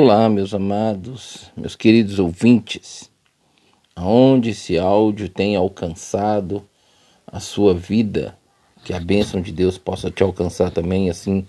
[0.00, 3.10] Olá, meus amados, meus queridos ouvintes,
[3.96, 6.62] aonde esse áudio tem alcançado
[7.26, 8.38] a sua vida,
[8.84, 11.44] que a bênção de Deus possa te alcançar também, assim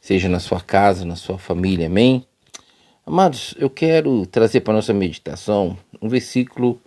[0.00, 2.24] seja na sua casa, na sua família, amém?
[3.04, 6.80] Amados, eu quero trazer para nossa meditação um versículo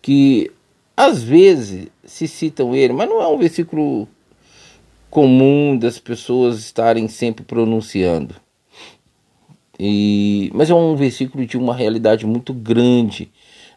[0.00, 0.52] que
[0.96, 4.06] às vezes se citam ele, mas não é um versículo
[5.10, 8.45] comum das pessoas estarem sempre pronunciando.
[9.78, 13.30] E, mas é um versículo de uma realidade muito grande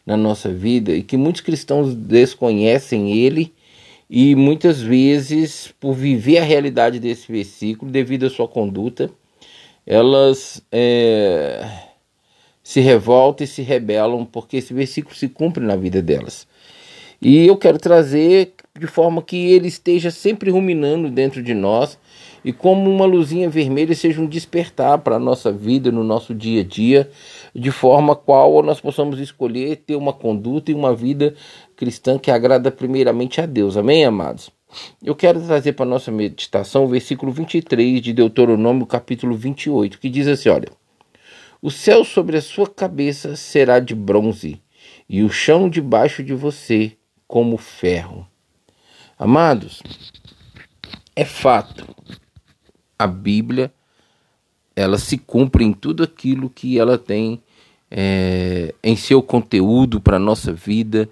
[0.06, 3.54] na nossa vida e que muitos cristãos desconhecem ele
[4.10, 9.12] e muitas vezes por viver a realidade desse versículo devido à sua conduta
[9.90, 11.68] elas é,
[12.62, 16.48] se revoltam e se rebelam porque esse versículo se cumpre na vida delas.
[17.20, 21.98] E eu quero trazer de forma que ele esteja sempre ruminando dentro de nós
[22.44, 26.62] e como uma luzinha vermelha seja um despertar para a nossa vida, no nosso dia
[26.62, 27.10] a dia,
[27.54, 31.36] de forma qual nós possamos escolher ter uma conduta e uma vida
[31.76, 33.78] cristã que agrada primeiramente a Deus.
[33.78, 34.50] Amém, amados?
[35.04, 40.28] Eu quero trazer para nossa meditação o versículo 23 de Deuteronômio, capítulo 28, que diz
[40.28, 40.70] assim: Olha,
[41.62, 44.62] o céu sobre a sua cabeça será de bronze,
[45.10, 46.94] e o chão debaixo de você
[47.28, 48.28] como ferro.
[49.18, 49.82] Amados,
[51.16, 51.86] é fato
[53.00, 53.74] a Bíblia
[54.76, 57.42] ela se cumpre em tudo aquilo que ela tem
[57.90, 61.10] é, em seu conteúdo para a nossa vida,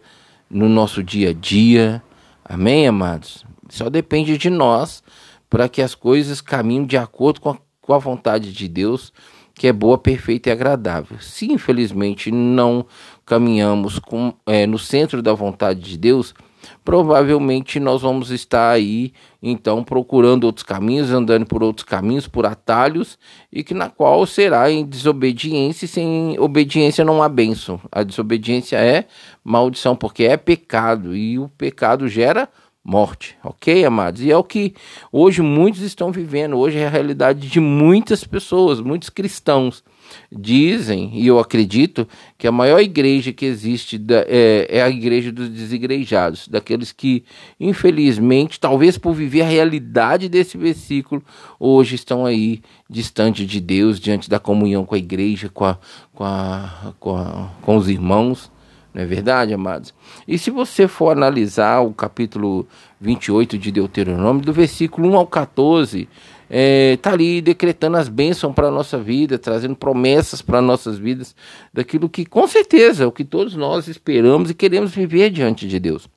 [0.50, 2.04] no nosso dia a dia.
[2.46, 3.46] Amém, amados?
[3.70, 5.04] Só depende de nós
[5.50, 9.12] para que as coisas caminhem de acordo com a, com a vontade de Deus,
[9.54, 11.20] que é boa, perfeita e agradável.
[11.20, 12.86] Se infelizmente não
[13.26, 16.34] caminhamos com, é, no centro da vontade de Deus,
[16.84, 23.18] provavelmente nós vamos estar aí então procurando outros caminhos, andando por outros caminhos, por atalhos,
[23.52, 27.80] e que na qual será em desobediência, e sem obediência não há bênção.
[27.92, 29.06] A desobediência é
[29.44, 32.50] maldição, porque é pecado, e o pecado gera
[32.84, 34.22] morte, ok, amados?
[34.22, 34.74] E é o que
[35.12, 39.84] hoje muitos estão vivendo, hoje é a realidade de muitas pessoas, muitos cristãos
[40.32, 42.08] Dizem, e eu acredito,
[42.38, 47.24] que a maior igreja que existe é, é, a igreja dos desigrejados, daqueles que,
[47.60, 51.24] infelizmente, talvez por viver a realidade desse versículo,
[51.60, 55.78] hoje estão aí distante de Deus, diante da comunhão com a igreja, com, a,
[56.14, 58.52] com, a, com, a, com os irmãos.
[58.94, 59.94] Não é verdade, amados?
[60.28, 62.68] E se você for analisar o capítulo
[63.00, 66.10] 28 de Deuteronômio, do versículo 1 ao 14,
[66.50, 70.98] está é, tá ali decretando as bênçãos para a nossa vida, trazendo promessas para nossas
[70.98, 71.36] vidas,
[71.74, 75.80] daquilo que com certeza é o que todos nós esperamos e queremos viver diante de
[75.80, 76.08] Deus.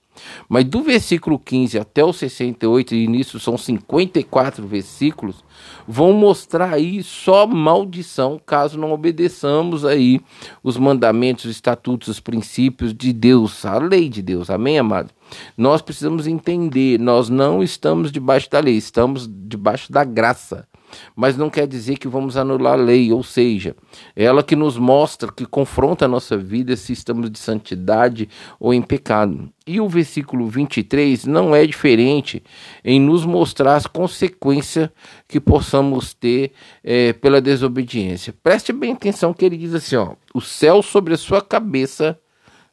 [0.48, 5.44] Mas do versículo 15 até o 68, e nisso são 54 versículos,
[5.87, 10.20] vão mostrar aí só maldição caso não obedeçamos aí
[10.62, 14.50] os mandamentos, os estatutos, os princípios de Deus, a lei de Deus.
[14.50, 15.10] Amém, amado?
[15.56, 20.66] Nós precisamos entender, nós não estamos debaixo da lei, estamos debaixo da graça
[21.15, 23.75] mas não quer dizer que vamos anular a lei, ou seja,
[24.15, 28.28] ela que nos mostra, que confronta a nossa vida se estamos de santidade
[28.59, 29.50] ou em pecado.
[29.67, 32.43] E o versículo 23 não é diferente
[32.84, 34.91] em nos mostrar as consequências
[35.29, 36.53] que possamos ter
[36.83, 38.34] é, pela desobediência.
[38.43, 42.19] Preste bem atenção que ele diz assim: ó, o céu sobre a sua cabeça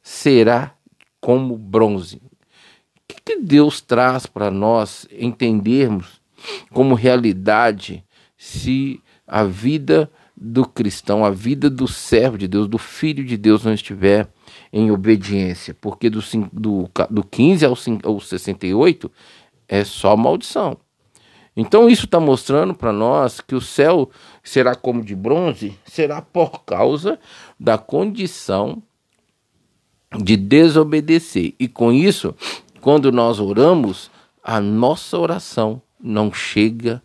[0.02, 0.74] será
[1.20, 2.16] como bronze.
[2.16, 2.22] O
[3.08, 6.22] que, que Deus traz para nós entendermos
[6.72, 8.04] como realidade
[8.48, 13.66] se a vida do cristão, a vida do servo de Deus, do filho de Deus
[13.66, 14.30] não estiver
[14.72, 16.22] em obediência, porque do,
[16.54, 19.12] do, do 15 ao, ao 68
[19.68, 20.78] é só maldição.
[21.58, 24.10] Então isso está mostrando para nós que o céu
[24.42, 27.20] será como de bronze, será por causa
[27.60, 28.82] da condição
[30.24, 31.54] de desobedecer.
[31.60, 32.34] E com isso,
[32.80, 34.10] quando nós oramos,
[34.42, 37.02] a nossa oração não chega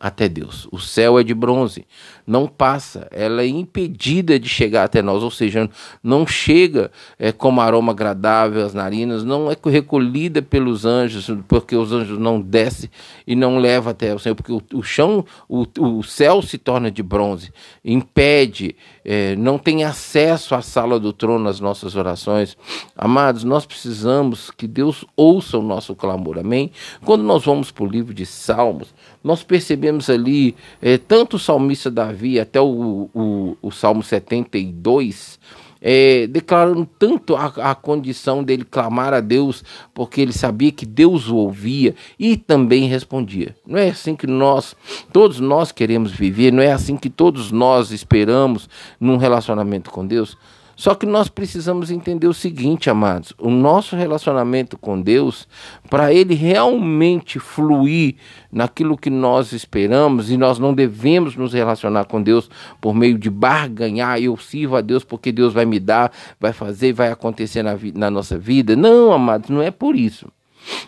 [0.00, 0.68] até Deus.
[0.70, 1.86] O céu é de bronze,
[2.26, 5.68] não passa, ela é impedida de chegar até nós, ou seja,
[6.02, 11.92] não chega é, como aroma agradável às narinas, não é recolhida pelos anjos, porque os
[11.92, 12.90] anjos não descem
[13.26, 16.90] e não levam até o Senhor, porque o, o chão, o, o céu se torna
[16.90, 17.52] de bronze,
[17.84, 22.56] impede, é, não tem acesso à sala do trono nas nossas orações.
[22.96, 26.70] Amados, nós precisamos que Deus ouça o nosso clamor, amém?
[27.04, 28.92] Quando nós vamos para o livro de Salmos,
[29.26, 35.40] nós percebemos ali, é, tanto o salmista Davi até o, o, o Salmo 72,
[35.82, 41.28] é, declarando tanto a, a, condição dele clamar a Deus, porque ele sabia que Deus
[41.28, 43.56] o ouvia e também respondia.
[43.66, 44.76] Não é assim que nós,
[45.12, 48.68] todos nós queremos viver, não é assim que todos nós esperamos
[49.00, 50.38] num relacionamento com Deus.
[50.76, 55.48] Só que nós precisamos entender o seguinte, amados: o nosso relacionamento com Deus,
[55.88, 58.16] para ele realmente fluir
[58.52, 63.30] naquilo que nós esperamos, e nós não devemos nos relacionar com Deus por meio de
[63.30, 67.76] barganhar, eu sirvo a Deus porque Deus vai me dar, vai fazer, vai acontecer na,
[67.94, 68.76] na nossa vida.
[68.76, 70.30] Não, amados, não é por isso.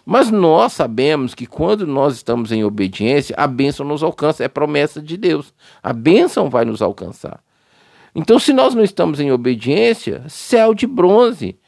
[0.04, 5.00] Mas nós sabemos que quando nós estamos em obediência, a bênção nos alcança, é promessa
[5.00, 5.54] de Deus.
[5.82, 7.40] A bênção vai nos alcançar.
[8.14, 11.58] Então, se nós não estamos em obediência, céu de bronze.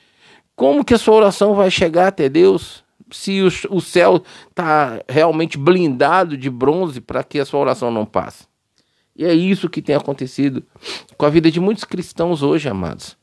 [0.57, 2.85] Como que a sua oração vai chegar até Deus?
[3.11, 8.05] Se o, o céu está realmente blindado de bronze para que a sua oração não
[8.05, 8.49] passe.
[9.17, 10.63] E é isso que tem acontecido
[11.17, 13.17] com a vida de muitos cristãos hoje, amados.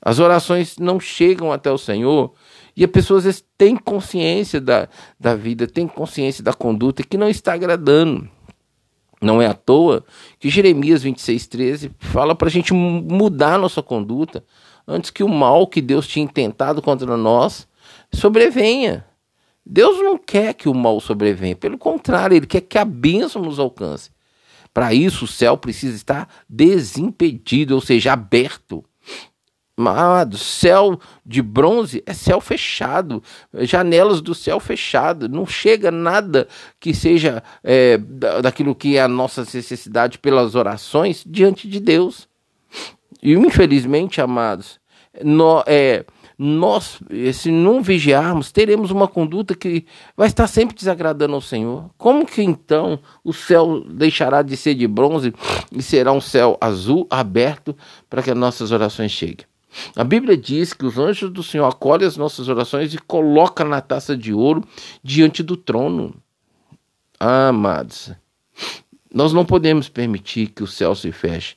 [0.00, 2.32] As orações não chegam até o Senhor
[2.76, 4.88] e as pessoas têm consciência da,
[5.20, 8.28] da vida, têm consciência da conduta que não está agradando.
[9.22, 10.04] Não é à toa
[10.40, 14.44] que Jeremias 26,13 fala para a gente mudar nossa conduta
[14.86, 17.68] antes que o mal que Deus tinha intentado contra nós
[18.12, 19.06] sobrevenha.
[19.64, 23.60] Deus não quer que o mal sobrevenha, pelo contrário, Ele quer que a bênção nos
[23.60, 24.10] alcance.
[24.74, 28.84] Para isso, o céu precisa estar desimpedido, ou seja, aberto.
[29.74, 33.22] Amado, céu de bronze é céu fechado,
[33.60, 36.46] janelas do céu fechado, não chega nada
[36.78, 37.96] que seja é,
[38.42, 42.28] daquilo que é a nossa necessidade pelas orações diante de Deus.
[43.22, 44.78] E infelizmente, amados,
[45.66, 46.04] é,
[46.36, 47.00] nós,
[47.32, 51.88] se não vigiarmos, teremos uma conduta que vai estar sempre desagradando ao Senhor.
[51.96, 55.32] Como que então o céu deixará de ser de bronze
[55.70, 57.74] e será um céu azul aberto
[58.10, 59.46] para que as nossas orações cheguem?
[59.96, 63.80] A Bíblia diz que os anjos do Senhor acolhem as nossas orações e colocam na
[63.80, 64.62] taça de ouro
[65.02, 66.14] diante do trono.
[67.18, 68.12] Ah, amados,
[69.12, 71.56] nós não podemos permitir que o céu se feche.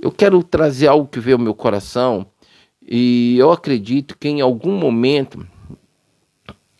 [0.00, 2.26] Eu quero trazer algo que veio ao meu coração
[2.86, 5.46] e eu acredito que em algum momento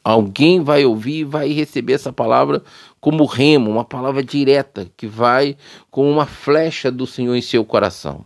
[0.05, 2.63] alguém vai ouvir e vai receber essa palavra
[3.01, 5.57] como remo, uma palavra direta que vai
[5.91, 8.25] com uma flecha do Senhor em seu coração.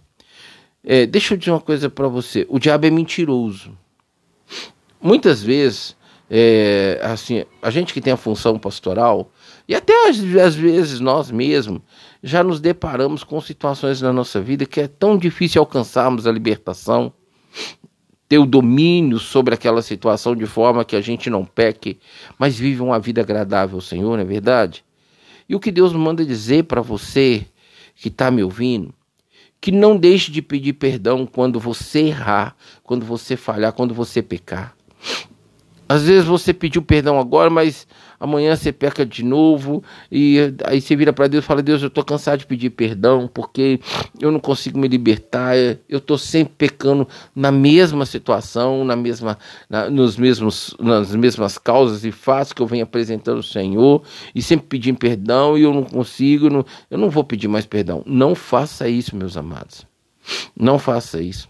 [0.83, 3.77] É, deixa eu dizer uma coisa para você: o diabo é mentiroso.
[5.01, 5.97] Muitas vezes,
[6.29, 9.31] é, assim, a gente que tem a função pastoral,
[9.69, 11.81] e até às, às vezes nós mesmos,
[12.23, 17.13] já nos deparamos com situações na nossa vida que é tão difícil alcançarmos a libertação,
[18.29, 21.99] ter o domínio sobre aquela situação de forma que a gente não peque,
[22.39, 24.85] mas vive uma vida agradável ao Senhor, não é verdade?
[25.49, 27.45] E o que Deus manda dizer para você
[27.97, 28.95] que está me ouvindo
[29.61, 34.75] que não deixe de pedir perdão quando você errar, quando você falhar, quando você pecar.
[35.91, 37.85] Às vezes você pediu perdão agora, mas
[38.21, 41.89] amanhã você peca de novo e aí você vira para Deus e fala: Deus, eu
[41.89, 43.81] estou cansado de pedir perdão porque
[44.21, 45.57] eu não consigo me libertar.
[45.89, 49.37] Eu estou sempre pecando na mesma situação, na mesma,
[49.69, 54.41] na, nos mesmos, nas mesmas causas e fatos que eu venho apresentando ao Senhor e
[54.41, 56.49] sempre pedindo perdão e eu não consigo.
[56.49, 58.05] Não, eu não vou pedir mais perdão.
[58.07, 59.85] Não faça isso, meus amados.
[60.57, 61.49] Não faça isso.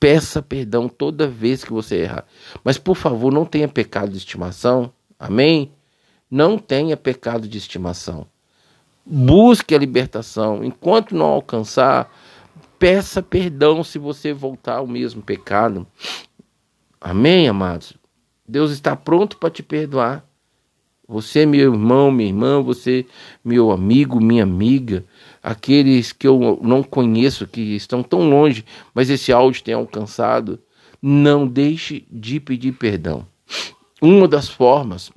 [0.00, 2.24] Peça perdão toda vez que você errar.
[2.62, 4.92] Mas, por favor, não tenha pecado de estimação.
[5.18, 5.72] Amém?
[6.30, 8.26] Não tenha pecado de estimação.
[9.04, 10.62] Busque a libertação.
[10.62, 12.12] Enquanto não alcançar,
[12.78, 15.86] peça perdão se você voltar ao mesmo pecado.
[17.00, 17.94] Amém, amados?
[18.46, 20.24] Deus está pronto para te perdoar.
[21.06, 23.06] Você, meu irmão, minha irmã, você,
[23.42, 25.04] meu amigo, minha amiga
[25.42, 28.64] aqueles que eu não conheço, que estão tão longe,
[28.94, 30.58] mas esse áudio tem alcançado,
[31.00, 33.26] não deixe de pedir perdão.
[34.00, 35.10] Uma das formas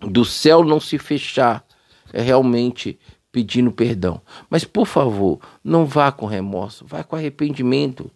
[0.00, 1.64] do céu não se fechar
[2.12, 2.98] é realmente
[3.30, 4.20] pedindo perdão.
[4.48, 8.10] Mas por favor, não vá com remorso, vá com arrependimento.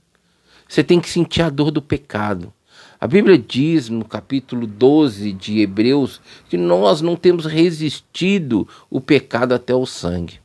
[0.68, 2.52] Você tem que sentir a dor do pecado.
[2.98, 9.52] A Bíblia diz no capítulo 12 de Hebreus que nós não temos resistido o pecado
[9.52, 10.40] até o sangue.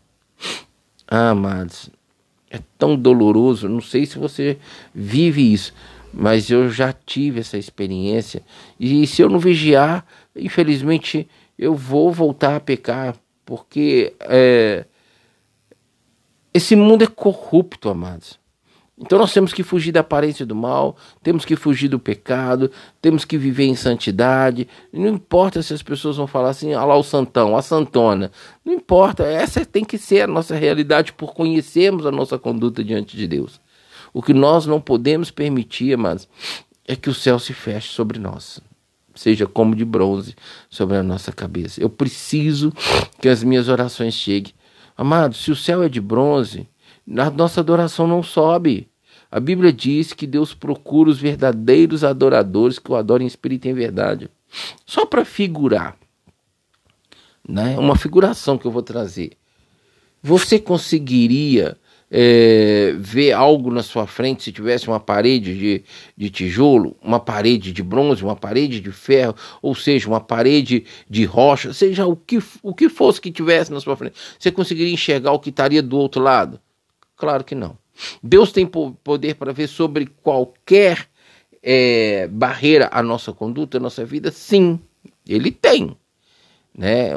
[1.07, 1.89] Ah, amados,
[2.49, 3.69] é tão doloroso.
[3.69, 4.57] Não sei se você
[4.93, 5.73] vive isso,
[6.13, 8.43] mas eu já tive essa experiência.
[8.79, 14.85] E se eu não vigiar, infelizmente eu vou voltar a pecar, porque é,
[16.53, 18.39] esse mundo é corrupto, amados.
[18.99, 23.23] Então nós temos que fugir da aparência do mal, temos que fugir do pecado, temos
[23.23, 24.67] que viver em santidade.
[24.91, 28.31] Não importa se as pessoas vão falar assim, ah lá o santão, a santona.
[28.65, 33.15] Não importa, essa tem que ser a nossa realidade por conhecermos a nossa conduta diante
[33.15, 33.61] de Deus.
[34.11, 36.27] O que nós não podemos permitir, amados,
[36.87, 38.59] é que o céu se feche sobre nós.
[39.13, 40.35] Seja como de bronze
[40.69, 41.81] sobre a nossa cabeça.
[41.81, 42.73] Eu preciso
[43.21, 44.53] que as minhas orações cheguem.
[44.95, 46.67] Amados, se o céu é de bronze,
[47.15, 48.89] a nossa adoração não sobe.
[49.29, 53.71] A Bíblia diz que Deus procura os verdadeiros adoradores que o adorem em espírito e
[53.71, 54.29] em verdade.
[54.85, 55.97] Só para figurar,
[57.47, 57.77] né?
[57.77, 59.31] uma figuração que eu vou trazer.
[60.23, 61.77] Você conseguiria
[62.09, 65.83] é, ver algo na sua frente se tivesse uma parede de,
[66.15, 71.25] de tijolo, uma parede de bronze, uma parede de ferro, ou seja, uma parede de
[71.25, 75.33] rocha, seja o que, o que fosse que tivesse na sua frente, você conseguiria enxergar
[75.33, 76.59] o que estaria do outro lado?
[77.17, 77.77] Claro que não.
[78.21, 81.07] Deus tem poder para ver sobre qualquer
[81.63, 84.31] é, barreira à nossa conduta, à nossa vida?
[84.31, 84.79] Sim,
[85.27, 85.97] ele tem.
[86.77, 87.13] Né?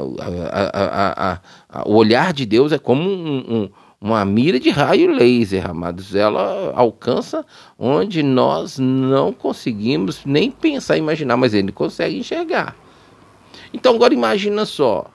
[0.49, 1.39] A, a,
[1.69, 3.69] a, o olhar de Deus é como um, um,
[4.01, 6.15] uma mira de raio laser, amados.
[6.15, 7.45] Ela alcança
[7.77, 12.75] onde nós não conseguimos nem pensar, imaginar, mas ele consegue enxergar.
[13.71, 15.05] Então agora imagina só,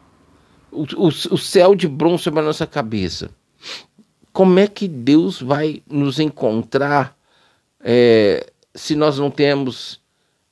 [0.71, 3.31] o, o, o céu de bronze sobre a nossa cabeça.
[4.37, 7.17] Como é que Deus vai nos encontrar
[7.81, 9.99] é, se nós não temos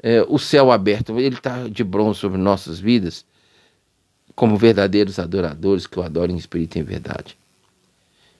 [0.03, 1.21] é, o céu aberto?
[1.21, 3.27] Ele está de bronze sobre nossas vidas
[4.35, 7.37] como verdadeiros adoradores que o adoram em espírito e em verdade.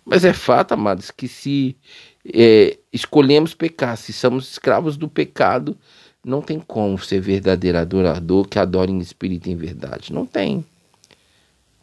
[0.03, 1.77] Mas é fato, amados, que se
[2.25, 5.77] é, escolhemos pecar, se somos escravos do pecado,
[6.25, 10.11] não tem como ser verdadeiro adorador que adora em espírito e em verdade.
[10.11, 10.65] Não tem.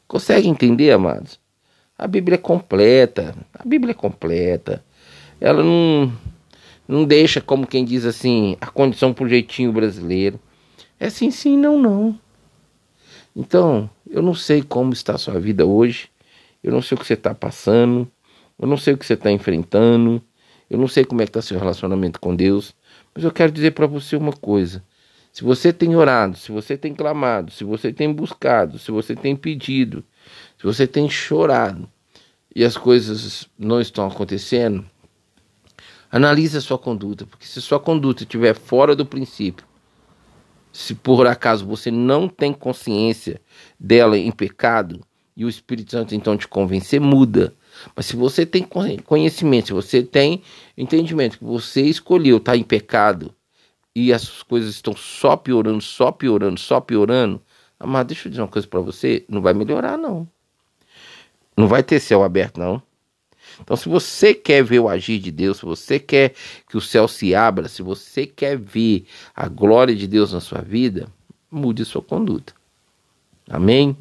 [0.07, 1.40] Consegue entender, amados?
[2.01, 3.35] A Bíblia é completa.
[3.53, 4.83] A Bíblia é completa.
[5.39, 6.11] Ela não,
[6.87, 10.39] não deixa, como quem diz assim, a condição pro jeitinho brasileiro.
[10.99, 12.19] É sim, sim, não, não.
[13.35, 16.09] Então, eu não sei como está a sua vida hoje,
[16.63, 18.11] eu não sei o que você está passando,
[18.57, 20.19] eu não sei o que você está enfrentando,
[20.71, 22.73] eu não sei como é que está seu relacionamento com Deus,
[23.13, 24.83] mas eu quero dizer para você uma coisa.
[25.31, 29.35] Se você tem orado, se você tem clamado, se você tem buscado, se você tem
[29.35, 30.03] pedido,
[30.61, 31.89] se você tem chorado
[32.55, 34.85] e as coisas não estão acontecendo,
[36.11, 39.65] analise a sua conduta, porque se sua conduta estiver fora do princípio,
[40.71, 43.41] se por acaso você não tem consciência
[43.79, 45.01] dela em pecado
[45.35, 47.55] e o Espírito Santo então te convencer, muda.
[47.95, 48.63] Mas se você tem
[49.03, 50.43] conhecimento, se você tem
[50.77, 53.33] entendimento que você escolheu estar em pecado
[53.95, 57.41] e as coisas estão só piorando, só piorando, só piorando,
[57.79, 60.29] amado, deixa eu dizer uma coisa para você, não vai melhorar não.
[61.55, 62.81] Não vai ter céu aberto não.
[63.59, 66.33] Então, se você quer ver o agir de Deus, se você quer
[66.67, 69.05] que o céu se abra, se você quer ver
[69.35, 71.07] a glória de Deus na sua vida,
[71.49, 72.53] mude sua conduta.
[73.49, 73.95] Amém?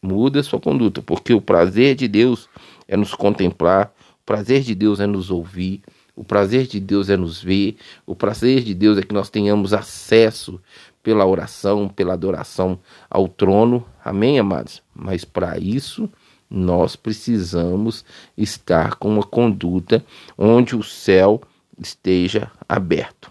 [0.00, 2.48] Muda sua conduta, porque o prazer de Deus
[2.86, 3.92] é nos contemplar,
[4.22, 5.82] o prazer de Deus é nos ouvir,
[6.14, 9.72] o prazer de Deus é nos ver, o prazer de Deus é que nós tenhamos
[9.72, 10.60] acesso
[11.02, 12.78] pela oração, pela adoração
[13.10, 13.84] ao trono.
[14.04, 14.82] Amém, amados?
[14.94, 16.08] Mas para isso
[16.50, 18.04] nós precisamos
[18.36, 20.04] estar com uma conduta
[20.36, 21.42] onde o céu
[21.78, 23.30] esteja aberto.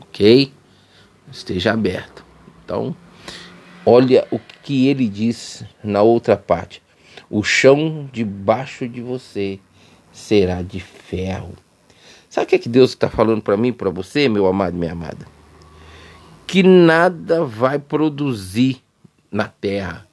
[0.00, 0.52] Ok?
[1.30, 2.24] Esteja aberto.
[2.64, 2.96] Então,
[3.84, 6.82] olha o que ele diz na outra parte:
[7.28, 9.60] o chão debaixo de você
[10.10, 11.54] será de ferro.
[12.28, 14.92] Sabe o que, é que Deus está falando para mim, para você, meu amado, minha
[14.92, 15.26] amada?
[16.46, 18.82] Que nada vai produzir
[19.30, 20.06] na terra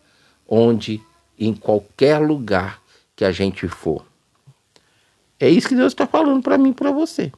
[0.48, 1.02] onde
[1.40, 2.82] em qualquer lugar
[3.16, 4.06] que a gente for.
[5.40, 7.32] É isso que Deus está falando para mim e para você.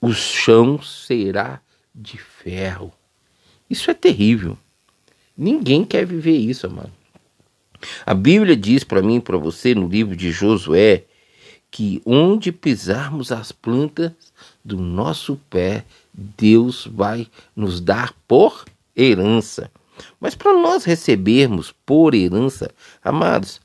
[0.00, 1.60] O chão será
[1.94, 2.92] de ferro.
[3.70, 4.58] Isso é terrível.
[5.36, 6.92] Ninguém quer viver isso, mano.
[8.04, 11.04] A Bíblia diz para mim e para você no livro de Josué
[11.70, 14.12] que onde pisarmos as plantas
[14.64, 18.64] do nosso pé, Deus vai nos dar por
[18.96, 19.70] herança.
[20.20, 22.70] Mas para nós recebermos por herança,
[23.02, 23.60] amados,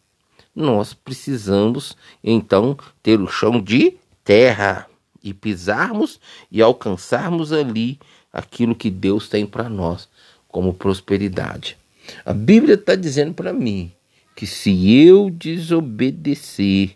[0.56, 4.88] nós precisamos então ter o chão de terra
[5.24, 6.20] e pisarmos
[6.52, 8.00] e alcançarmos ali
[8.32, 10.10] aquilo que Deus tem para nós
[10.48, 11.78] como prosperidade.
[12.26, 13.92] A Bíblia está dizendo para mim
[14.36, 16.96] que se eu desobedecer,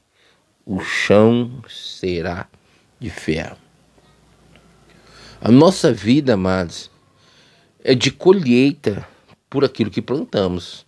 [0.65, 2.47] o chão será
[2.99, 3.57] de ferro.
[5.41, 6.89] A nossa vida, amados,
[7.83, 9.05] é de colheita
[9.53, 10.83] por aquilo que plantamos.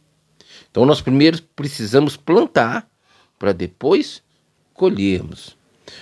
[0.72, 2.90] Então nós primeiro precisamos plantar
[3.38, 4.24] para depois
[4.74, 5.56] colhermos.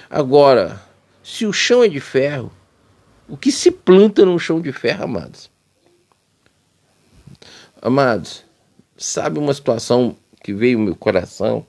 [0.10, 0.82] Agora,
[1.22, 2.54] se o chão é de ferro,
[3.28, 5.52] o que se planta no chão de ferro, amados?
[7.82, 8.46] Amados,
[8.96, 11.68] sabe uma situação que veio no meu coração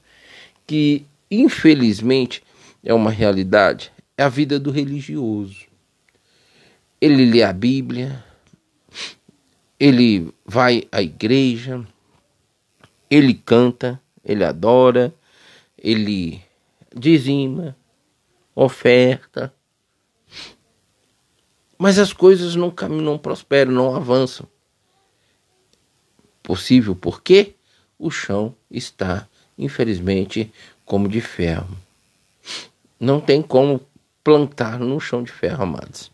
[0.65, 2.41] que infelizmente
[2.85, 3.91] é uma realidade?
[4.17, 5.67] É a vida do religioso.
[7.01, 8.25] Ele lê a Bíblia,
[9.85, 11.87] ele vai à igreja,
[13.11, 15.14] ele canta, ele adora,
[15.76, 16.43] ele
[16.97, 17.76] dizima,
[18.55, 19.53] oferta.
[21.76, 24.49] Mas as coisas não caminham, não prosperam, não avançam.
[26.43, 27.55] Possível porque
[27.99, 30.50] o chão está, infelizmente,
[30.87, 31.76] como de ferro.
[32.99, 33.83] Não tem como
[34.23, 36.11] plantar no chão de ferro, amados.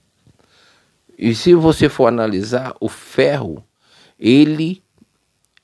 [1.21, 3.63] E se você for analisar, o ferro,
[4.19, 4.83] ele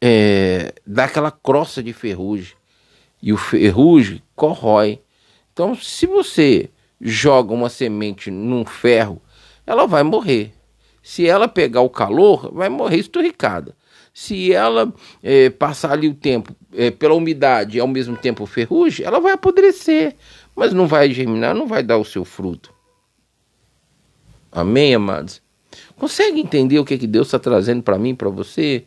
[0.00, 2.54] é, dá aquela crosta de ferrugem.
[3.22, 5.00] E o ferrugem corrói.
[5.52, 6.68] Então, se você
[7.00, 9.22] joga uma semente num ferro,
[9.66, 10.52] ela vai morrer.
[11.02, 13.74] Se ela pegar o calor, vai morrer esturricada.
[14.12, 19.06] Se ela é, passar ali o tempo é, pela umidade e ao mesmo tempo ferrugem,
[19.06, 20.16] ela vai apodrecer
[20.56, 22.74] mas não vai germinar, não vai dar o seu fruto.
[24.50, 25.42] Amém, amados?
[25.96, 28.84] Consegue entender o que, que Deus está trazendo para mim, para você?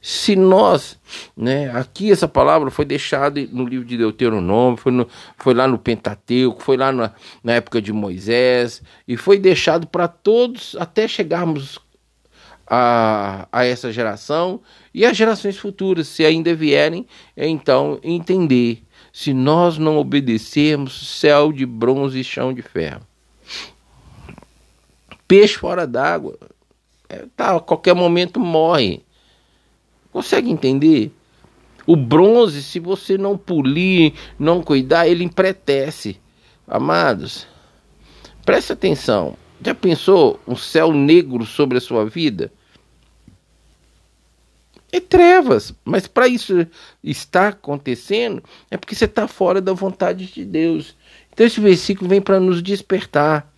[0.00, 0.98] Se nós,
[1.34, 5.08] né, aqui essa palavra foi deixada no livro de Deuteronômio, foi, no,
[5.38, 10.06] foi lá no Pentateuco, foi lá na, na época de Moisés, e foi deixado para
[10.06, 11.78] todos até chegarmos
[12.66, 14.60] a, a essa geração
[14.92, 17.06] e as gerações futuras, se ainda vierem,
[17.36, 18.82] então entender
[19.12, 23.06] se nós não obedecermos céu de bronze e chão de ferro.
[25.26, 26.38] Peixe fora d'água,
[27.08, 29.02] é, tá, a qualquer momento morre.
[30.12, 31.12] Consegue entender?
[31.86, 36.18] O bronze, se você não polir, não cuidar, ele empretece.
[36.66, 37.46] Amados,
[38.44, 39.36] preste atenção.
[39.64, 42.50] Já pensou um céu negro sobre a sua vida?
[44.96, 45.74] é trevas.
[45.84, 46.66] Mas para isso
[47.02, 50.96] estar acontecendo, é porque você está fora da vontade de Deus.
[51.32, 53.52] Então esse versículo vem para nos despertar.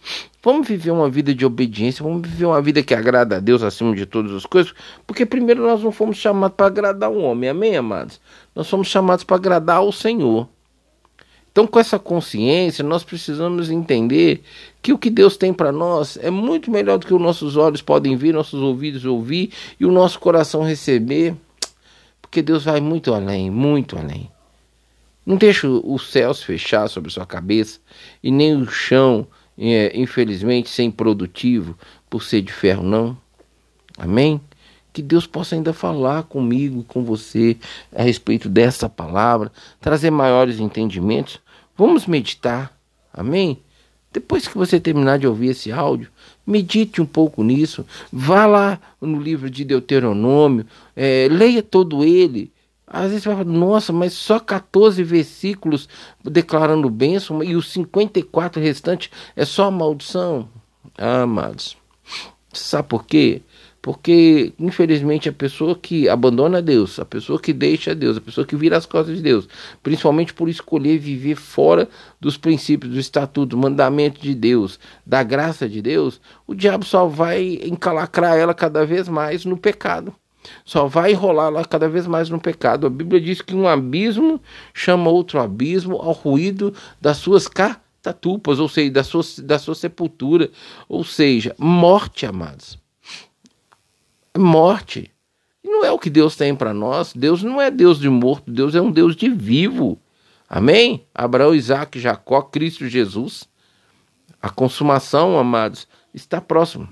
[0.47, 3.97] Vamos viver uma vida de obediência, vamos viver uma vida que agrada a Deus acima
[3.97, 4.73] de todas as coisas,
[5.05, 8.21] porque primeiro nós não fomos chamados para agradar o homem, amém, amados?
[8.55, 10.49] Nós somos chamados para agradar ao Senhor.
[11.51, 14.45] Então, com essa consciência, nós precisamos entender
[14.81, 17.83] que o que Deus tem para nós é muito melhor do que os nossos olhos
[17.83, 21.35] podem ver, nossos ouvidos ouvir e o nosso coração receber,
[22.23, 24.31] porque Deus vai muito além, muito além.
[25.27, 27.81] Não deixe os céus fechar sobre sua cabeça
[28.23, 29.27] e nem o chão,
[29.59, 31.77] infelizmente, ser improdutivo
[32.09, 33.17] por ser de ferro, não.
[33.99, 34.41] Amém?
[34.93, 37.57] Que Deus possa ainda falar comigo com você
[37.95, 41.41] a respeito dessa palavra, trazer maiores entendimentos
[41.77, 42.75] Vamos meditar.
[43.13, 43.59] Amém?
[44.11, 46.09] Depois que você terminar de ouvir esse áudio,
[46.47, 47.85] medite um pouco nisso.
[48.11, 52.51] Vá lá no livro de Deuteronômio, é, leia todo ele.
[52.87, 55.89] Às vezes você vai falar, nossa, mas só 14 versículos
[56.23, 60.49] declarando bênção e os 54 restantes é só maldição.
[60.97, 61.77] Ah, amados,
[62.53, 63.43] sabe por quê?
[63.83, 68.57] Porque, infelizmente, a pessoa que abandona Deus, a pessoa que deixa Deus, a pessoa que
[68.57, 69.49] vira as costas de Deus,
[69.83, 71.89] principalmente por escolher viver fora
[72.21, 77.07] dos princípios, do estatuto, do mandamento de Deus, da graça de Deus, o diabo só
[77.07, 80.13] vai encalacrar ela cada vez mais no pecado.
[80.65, 82.87] Só vai enrolar lá cada vez mais no pecado.
[82.87, 84.41] A Bíblia diz que um abismo
[84.75, 90.51] chama outro abismo ao ruído das suas catatupas, ou seja, da sua, da sua sepultura,
[90.89, 92.79] ou seja, morte, amados
[94.39, 95.11] morte.
[95.65, 97.13] Não é o que Deus tem para nós.
[97.15, 99.99] Deus não é Deus de morto, Deus é um Deus de vivo.
[100.49, 101.05] Amém?
[101.15, 103.49] Abraão, Isaac, Jacó, Cristo Jesus.
[104.41, 106.89] A consumação, amados, está próximo.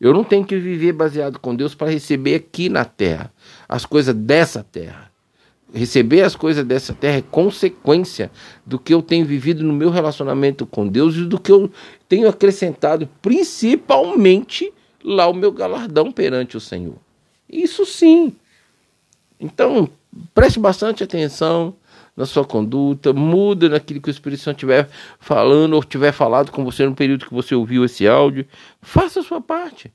[0.00, 3.30] Eu não tenho que viver baseado com Deus para receber aqui na terra
[3.68, 5.10] as coisas dessa terra.
[5.72, 8.30] Receber as coisas dessa terra é consequência
[8.64, 11.70] do que eu tenho vivido no meu relacionamento com Deus e do que eu
[12.08, 14.72] tenho acrescentado, principalmente
[15.04, 16.96] lá o meu galardão perante o Senhor.
[17.48, 18.34] Isso sim.
[19.38, 19.88] Então,
[20.34, 21.74] preste bastante atenção
[22.16, 26.64] na sua conduta, muda naquilo que o Espírito Santo estiver falando ou tiver falado com
[26.64, 28.46] você no período que você ouviu esse áudio.
[28.80, 29.92] Faça a sua parte.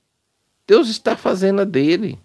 [0.68, 2.18] Deus está fazendo a dele.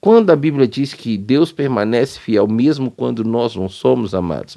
[0.00, 4.56] Quando a Bíblia diz que Deus permanece fiel mesmo quando nós não somos amados,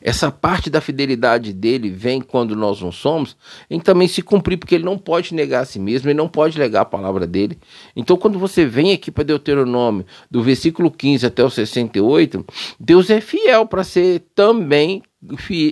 [0.00, 3.36] essa parte da fidelidade dele vem quando nós não somos,
[3.70, 6.58] em também se cumprir, porque ele não pode negar a si mesmo, ele não pode
[6.58, 7.58] negar a palavra dele.
[7.94, 12.44] Então, quando você vem aqui para Deuteronômio, do versículo 15 até o 68,
[12.78, 15.02] Deus é fiel para ser também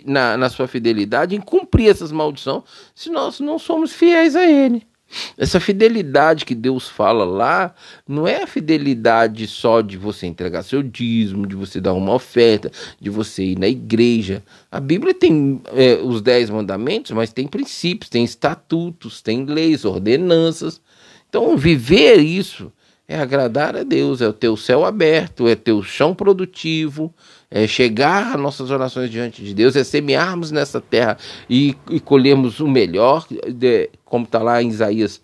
[0.05, 2.63] na, na sua fidelidade em cumprir essas maldições,
[2.95, 4.90] se nós não somos fiéis a ele.
[5.37, 7.75] Essa fidelidade que Deus fala lá
[8.07, 12.71] não é a fidelidade só de você entregar seu dízimo, de você dar uma oferta,
[13.01, 14.43] de você ir na igreja.
[14.71, 20.81] A Bíblia tem é, os dez mandamentos, mas tem princípios, tem estatutos, tem leis, ordenanças.
[21.29, 22.73] Então, viver isso
[23.11, 27.13] é agradar a Deus, é o teu céu aberto, é teu chão produtivo,
[27.51, 31.19] é chegar às nossas orações diante de Deus, é semearmos nessa terra
[31.49, 35.21] e, e colhermos o melhor, de, como está lá em Isaías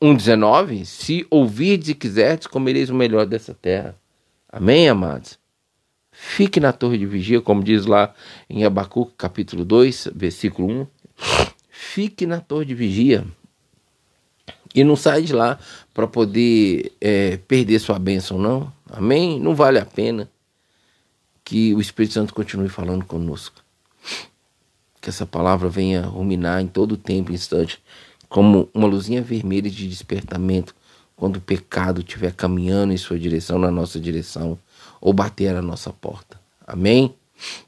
[0.00, 3.94] 1,19: se ouvirdes e quiserdes, comereis o melhor dessa terra.
[4.48, 5.38] Amém, amados?
[6.10, 8.14] Fique na torre de vigia, como diz lá
[8.48, 10.86] em Abacuque, capítulo 2, versículo 1.
[11.68, 13.22] Fique na torre de vigia.
[14.76, 15.58] E não sai de lá
[15.94, 18.70] para poder é, perder sua bênção, não.
[18.90, 19.40] Amém?
[19.40, 20.30] Não vale a pena
[21.42, 23.64] que o Espírito Santo continue falando conosco.
[25.00, 27.82] Que essa palavra venha ruminar em todo tempo, instante,
[28.28, 30.74] como uma luzinha vermelha de despertamento
[31.16, 34.58] quando o pecado estiver caminhando em sua direção, na nossa direção,
[35.00, 36.38] ou bater na nossa porta.
[36.66, 37.14] Amém?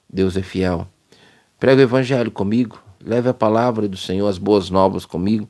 [0.06, 0.86] Deus é fiel.
[1.58, 5.48] Prega o evangelho comigo, leve a palavra do Senhor, as boas novas comigo.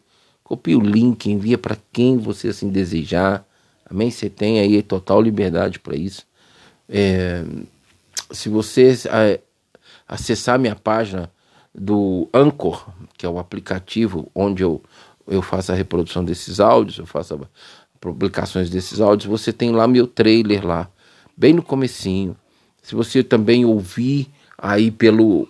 [0.49, 3.47] Copie o link, envia para quem você assim desejar.
[3.85, 4.11] Amém?
[4.11, 6.27] Você tem aí total liberdade para isso.
[6.89, 7.45] É,
[8.31, 9.41] se você é,
[10.09, 11.31] acessar minha página
[11.75, 14.83] do Anchor, que é o aplicativo onde eu,
[15.27, 17.39] eu faço a reprodução desses áudios, eu faço a,
[18.01, 20.89] publicações desses áudios, você tem lá meu trailer lá,
[21.37, 22.35] bem no comecinho.
[22.81, 25.47] Se você também ouvir aí pelo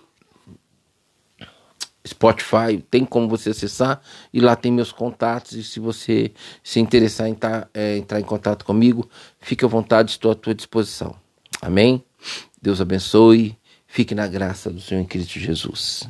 [2.09, 4.01] Spotify, tem como você acessar
[4.33, 5.53] e lá tem meus contatos.
[5.53, 9.09] E se você se interessar em tá, é, entrar em contato comigo,
[9.41, 11.15] fique à vontade, estou à tua disposição.
[11.61, 12.05] Amém?
[12.61, 13.57] Deus abençoe.
[13.87, 16.09] Fique na graça do Senhor em Cristo Jesus.